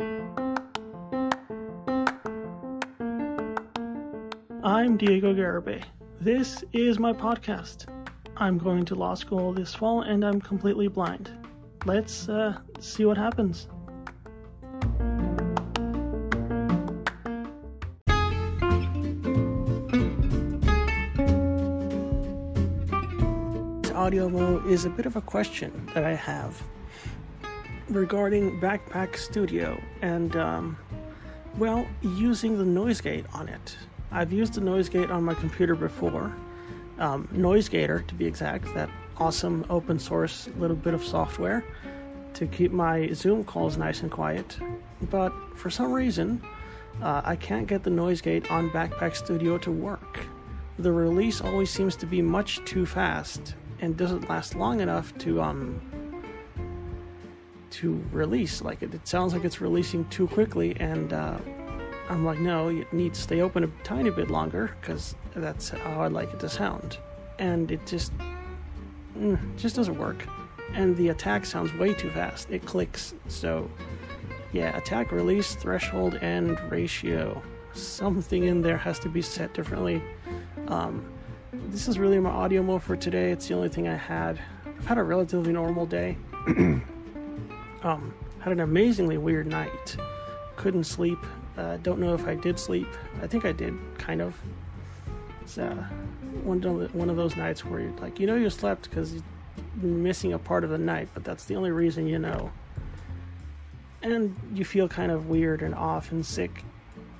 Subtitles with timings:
[0.00, 0.56] I'm
[4.96, 5.82] Diego Garibay.
[6.20, 7.86] This is my podcast.
[8.36, 11.32] I'm going to law school this fall and I'm completely blind.
[11.84, 13.66] Let's uh, see what happens.
[23.96, 26.62] Audiomo is a bit of a question that I have
[27.88, 30.78] regarding Backpack Studio and, um,
[31.56, 33.76] well, using the noise gate on it.
[34.10, 36.34] I've used the noise gate on my computer before,
[36.98, 41.64] um, NoiseGator to be exact, that awesome open source little bit of software
[42.34, 44.58] to keep my Zoom calls nice and quiet.
[45.10, 46.42] But for some reason,
[47.02, 50.20] uh, I can't get the noise gate on Backpack Studio to work.
[50.78, 55.42] The release always seems to be much too fast and doesn't last long enough to
[55.42, 55.80] um
[57.70, 58.62] to release.
[58.62, 61.38] Like it, it sounds like it's releasing too quickly, and uh,
[62.08, 66.00] I'm like, no, it needs to stay open a tiny bit longer because that's how
[66.00, 66.98] I like it to sound.
[67.38, 68.12] And it just
[69.16, 70.26] mm, just doesn't work.
[70.74, 72.50] And the attack sounds way too fast.
[72.50, 73.14] It clicks.
[73.28, 73.70] So
[74.52, 77.42] yeah, attack release threshold and ratio.
[77.74, 80.02] Something in there has to be set differently.
[80.68, 81.04] Um,
[81.52, 83.30] this is really my Audiomo for today.
[83.30, 84.40] It's the only thing I had.
[84.66, 86.16] I've had a relatively normal day.
[87.82, 89.96] um, had an amazingly weird night.
[90.56, 91.18] Couldn't sleep.
[91.56, 92.88] Uh, don't know if I did sleep.
[93.22, 94.34] I think I did, kind of.
[95.42, 95.74] It's uh,
[96.42, 99.22] one of one of those nights where you're like, you know, you slept because you're
[99.82, 102.50] missing a part of the night, but that's the only reason you know.
[104.02, 106.64] And you feel kind of weird and off and sick,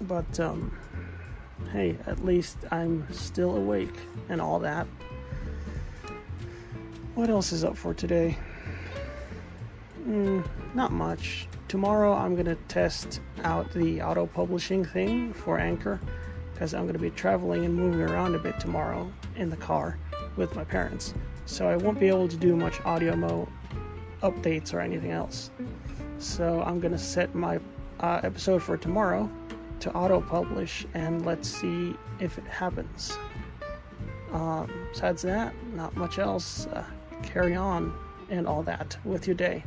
[0.00, 0.76] but um,
[1.72, 3.94] hey, at least I'm still awake
[4.28, 4.86] and all that.
[7.14, 8.38] What else is up for today?
[10.06, 11.46] Mm, not much.
[11.68, 16.00] Tomorrow I'm going to test out the auto publishing thing for Anchor
[16.52, 19.98] because I'm going to be traveling and moving around a bit tomorrow in the car
[20.36, 21.14] with my parents.
[21.44, 23.48] So I won't be able to do much Audiomo
[24.22, 25.50] updates or anything else.
[26.18, 27.60] So I'm going to set my
[28.00, 29.30] uh, episode for tomorrow
[29.80, 33.16] to auto publish and let's see if it happens.
[34.32, 36.66] Um, besides that, not much else.
[36.66, 36.84] Uh,
[37.22, 37.92] carry on
[38.30, 39.64] and all that with your day.